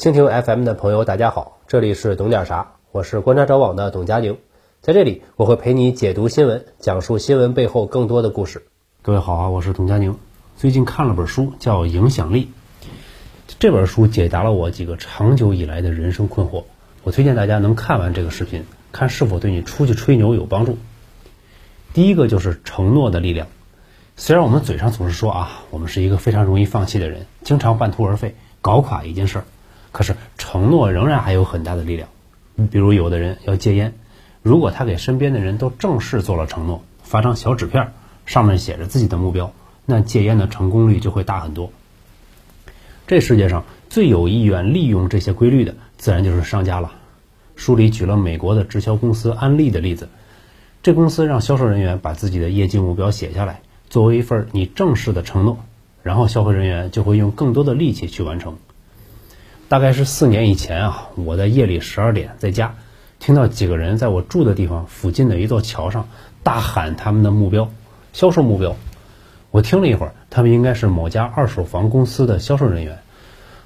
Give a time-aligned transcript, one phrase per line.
[0.00, 4.38] 蜻蜓 FM 的朋友，大家好，这里是懂点啥，我是观察者网的董佳宁，
[4.80, 8.64] 在这里我会陪你解读新闻，讲述新闻背后更多的故事。
[9.02, 10.16] 各位好啊，我是董佳宁。
[10.56, 12.46] 最近看了本书，叫《影响力》，
[13.58, 16.64] 这本书解答了我几个长久以来的人生困惑。
[17.02, 20.78] 我推荐大家能看完这个视频，看是否对你出去吹牛有帮助。
[21.92, 23.48] 第一个就是承诺的力量。
[24.16, 29.44] 虽然我们嘴上总是说啊，我们是一个非常容易放弃的人，经常半途而废，搞垮一件事儿。
[29.92, 32.08] 可是承诺仍然还有很大的力量，
[32.70, 33.94] 比如有的人要戒烟，
[34.42, 37.92] 如果他给身边的人都正式做了承诺，发张小纸片，
[38.26, 39.52] 上面写着自己的目标，
[39.86, 41.72] 那戒烟的成功率就会大很多。
[43.06, 46.92] 这世界上最有意愿利用这些规律的，自然就是商家了。
[47.56, 50.08] 书里举了美国的直销公司安利的例子，
[50.82, 55.58] 这公司让销售人员把自己的业绩目标写下来，作为一份你正式的承诺，
[56.04, 58.56] 然后销售人员就会用更多的力气去完成。
[59.70, 62.74] 大概是四年以前啊，我在夜里十二点在家，
[63.20, 66.08] 听到几个人在我住的地方附近的一座桥上
[66.42, 67.70] 大喊他们的目标，
[68.12, 68.74] 销售目标。
[69.52, 72.98] 我听了一会儿，他们应该是某家二手房公司的销售人员，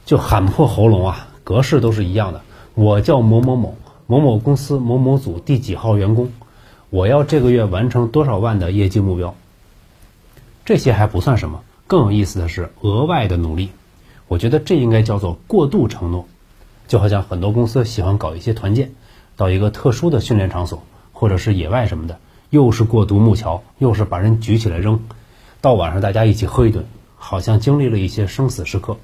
[0.04, 2.42] 就喊破喉咙啊，格式都是一样的。
[2.74, 3.74] 我叫某某某，
[4.06, 6.30] 某某公司某某组第几号员工，
[6.90, 9.34] 我要这个月完成多少万的业绩目标。
[10.66, 13.70] 这些还不算什么，更有意思的是额外的努力。
[14.26, 16.26] 我觉得这应该叫做过度承诺，
[16.88, 18.92] 就好像很多公司喜欢搞一些团建，
[19.36, 22.18] 到一个特殊的训练场所，或者是野外什么的，
[22.50, 25.00] 又是过独木桥，又是把人举起来扔，
[25.60, 26.86] 到晚上大家一起喝一顿，
[27.16, 28.96] 好像经历了一些生死时刻，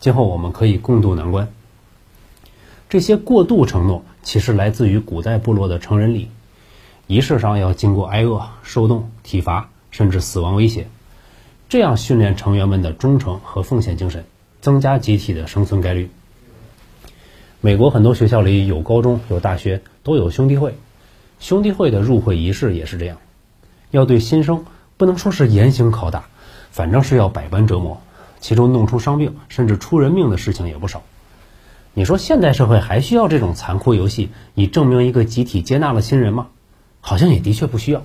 [0.00, 1.48] 今后我们可以共度难关。
[2.88, 6.28] 这些过度承诺其实来自于古代部落的成人礼，
[7.06, 10.88] 仪式上要经过挨饿、受冻、体罚，甚至死亡威胁，
[11.68, 14.24] 这样训练成员们的忠诚和奉献精神。
[14.64, 16.08] 增加集体的生存概率。
[17.60, 20.74] 美国很多学校里有高中有大学都有兄弟会，
[21.38, 23.18] 兄弟会的入会仪式也是这样，
[23.90, 24.64] 要对新生
[24.96, 26.24] 不能说是严刑拷打，
[26.70, 28.00] 反正是要百般折磨，
[28.40, 31.02] 其中弄出伤病甚至出人命的事情也不少。
[31.92, 36.46] 你说现代社会还需要这种残酷游戏以证明一个集体接纳了新人吗？
[37.02, 38.02] 好像也的确不需要，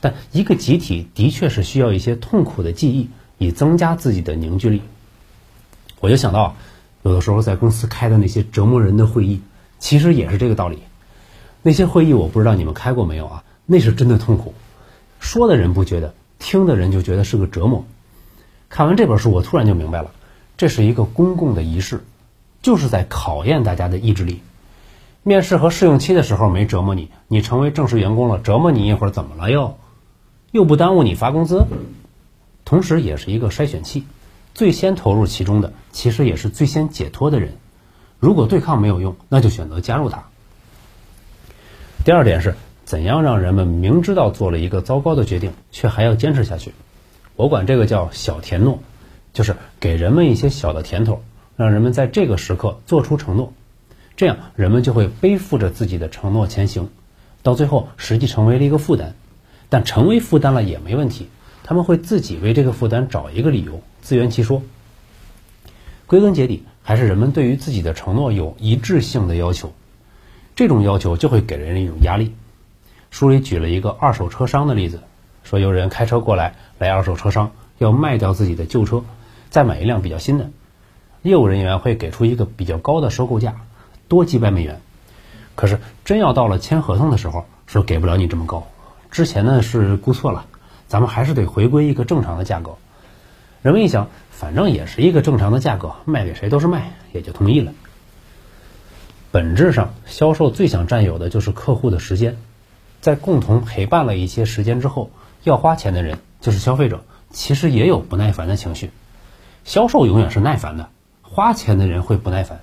[0.00, 4.80] 但一个集体的确是需要一些痛苦的记忆以增加自己的凝聚力。
[6.00, 6.54] 我就想到，
[7.02, 9.40] 有的时候在公司开的那些折磨人的会议，
[9.78, 10.78] 其实也是这个道理。
[11.62, 13.44] 那些会议我不知道你们开过没有啊？
[13.66, 14.54] 那是真的痛苦，
[15.18, 17.84] 说的人不觉得，听的人就觉得是个折磨。
[18.68, 20.10] 看完这本书，我突然就明白了，
[20.56, 22.04] 这是一个公共的仪式，
[22.62, 24.40] 就是在考验大家的意志力。
[25.24, 29.76] 面试和试用期的时候没折磨你，你成为正式员工了，折磨你一会儿怎么了又？
[30.52, 31.66] 又不耽误你发工资，
[32.64, 34.04] 同时也是一个筛选器。
[34.58, 37.52] 最先投入其中的，其实也是最先解脱的人。
[38.18, 40.24] 如果对抗没有用，那就选择加入他。
[42.04, 46.74] 第二点是，怎样让人们明知道做了一个糟糕的决定，却还要坚持下去？
[47.36, 48.80] 我管这个叫小甜诺，
[49.32, 51.22] 就是给人们一些小的甜头，
[51.54, 53.52] 让人们在这个时刻做出承诺，
[54.16, 56.90] 这样人们就会背负着自己的承诺前行，
[57.44, 59.14] 到最后实际成为了一个负担。
[59.68, 61.28] 但成为负担了也没问题，
[61.68, 63.82] 他们会自己为这个负担找一个理由。
[64.00, 64.62] 自圆其说，
[66.06, 69.74] 归根结底还是人们对于自己的承诺有一致性的要求，
[70.56, 72.34] 这种要求就会给人一种压力。
[73.10, 75.02] 书里举了一个二手车商的例子，
[75.44, 79.04] 说有人开车过来，来二手车商要卖掉自己的旧车，
[79.50, 80.48] 再买一辆比较新的，
[81.20, 83.56] 业务人员会给出一个比较高的收购价，
[84.08, 84.80] 多几百美元。
[85.54, 88.66] 可是真要到了签合同的时候，说给不了你这么高，
[89.10, 90.46] 之前呢是估错了，
[90.88, 92.76] 咱们还是得回归一个正常的价格。
[93.60, 97.72] 人们一想，反正也是一个正常的价格，卖给谁都是卖，也就同意了。
[99.30, 102.38] 本质上，销售最想占有的就是客户的时间，
[103.00, 105.10] 在共同陪伴了一些时间之后，
[105.42, 108.90] 要花钱的人就是消费者，其实也有不耐烦的情绪。
[109.64, 110.88] 销售永远是耐烦的，
[111.20, 112.60] 花钱的人会不耐烦，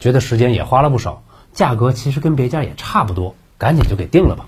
[0.00, 1.22] 觉得时间也花了不少，
[1.52, 4.46] 价格其实跟别家也差不多，赶紧就给定了吧。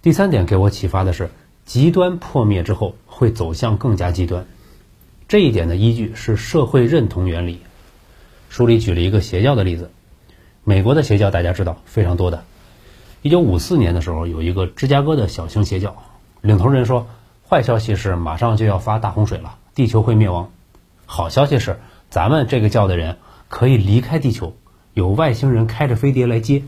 [0.00, 1.28] 第三点给我启发的是。
[1.64, 4.46] 极端破灭之后会走向更加极端，
[5.28, 7.60] 这一点的依据是社会认同原理。
[8.50, 9.90] 书里举了一个邪教的例子，
[10.64, 12.44] 美国的邪教大家知道非常多的。
[13.22, 16.02] 一九五四年的时候，有一个芝加哥的小型邪教，
[16.40, 17.06] 领头人说，
[17.48, 20.50] 坏消息是马上就要发大洪水了，地球会灭亡；
[21.06, 21.78] 好消息是
[22.10, 23.18] 咱们这个教的人
[23.48, 24.56] 可以离开地球，
[24.92, 26.64] 有外星人开着飞碟来接。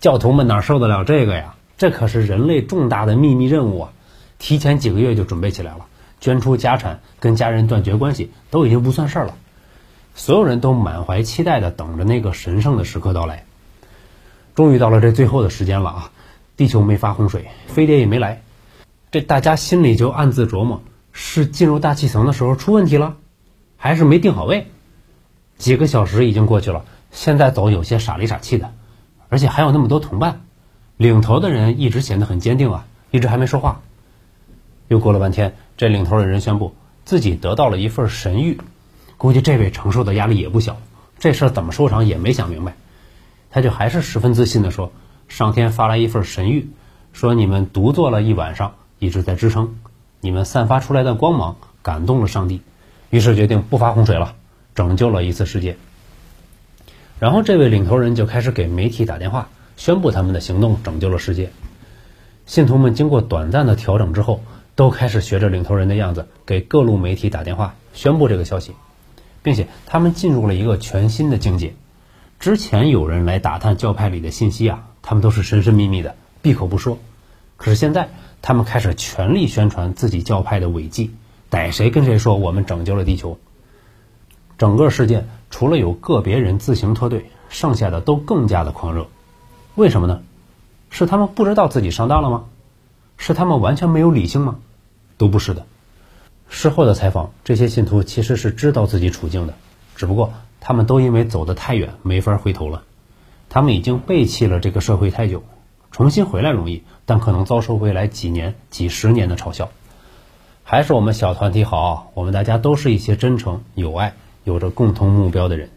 [0.00, 1.54] 教徒们哪受得了这个呀？
[1.82, 3.92] 这可是人类重大的秘密任务啊！
[4.38, 5.86] 提前几个月就准备起来了，
[6.20, 9.34] 捐出家产，跟家人断绝关系，都已经不算事儿了。
[10.14, 13.46] 所有人都满怀期待的等着那个神圣的时刻到来。
[14.54, 16.12] 终于到了这最后的时间了啊！
[16.56, 18.42] 地球没发洪水，飞碟也没来，
[19.10, 23.16] 这大家心里就暗自琢磨：是进入大气层的时候出问题了，
[23.76, 24.68] 还是没定好位？
[25.58, 28.72] 几个小时已经过去了，现在走有些傻里傻气的，
[29.28, 30.42] 而且还有那么多同伴，
[31.02, 33.80] 领头的人一直显得很坚定啊，一直还没说话。
[34.86, 38.58] 又过了半天，这领头的人宣布自己得到了一份神谕，
[39.18, 40.76] 估计这位承受的压力也不小，
[41.18, 42.76] 这事儿怎么收场也没想明白。
[43.50, 44.92] 他就还是十分自信地说
[45.26, 46.66] ：“上天发来一份神谕，
[47.12, 49.74] 说你们独坐了一晚上，一直在支撑，
[50.20, 52.62] 你们散发出来的光芒感动了上帝，
[53.10, 54.36] 于是决定不发洪水了，
[54.76, 55.76] 拯救了一次世界。”
[57.18, 59.48] 然后这位领头人就开始给媒体打电话，
[59.82, 61.50] 宣布他们的行动拯救了世界。
[62.46, 64.40] 信徒们经过短暂的调整之后，
[64.76, 68.76] 都开始学着领头人的样子，给各路媒体打电话宣布这个消息，
[69.42, 71.74] 并且他们进入了一个全新的境界。
[72.38, 76.98] 之前有人来打探教派里的信息啊，他们都是神神秘秘的，闭口不说。
[77.56, 81.10] 可是现在，他们开始全力宣传自己教派的伟绩，
[81.50, 83.36] 逮谁跟谁说我们拯救了地球。
[84.58, 89.08] 整个事件除了有个别人自行脱队，剩下的都更加的狂热。
[89.74, 90.22] 为什么呢？
[90.90, 92.44] 是他们不知道自己上当了吗？
[93.16, 94.56] 是他们完全没有理性吗？
[95.16, 95.66] 都不是的。
[96.48, 99.54] 事后的采访，这些信徒其实是知道自己处境的，
[99.96, 100.32] 只不过。
[100.64, 102.84] 他们都因为走得太远，没法回头了。
[103.48, 105.42] 他们已经背弃了这个社会太久，
[105.90, 109.70] 重新回来容易，但可能遭受未来几年、几十年的嘲笑。
[110.62, 114.14] 还是我们小团体好，我们大家都是一些真诚、有爱、
[114.44, 115.70] 有着共同目标的人。